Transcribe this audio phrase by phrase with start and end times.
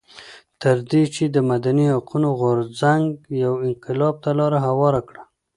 [0.61, 3.05] تر دې چې د مدني حقونو غورځنګ
[3.43, 5.23] یو انقلاب ته لار هواره کړه.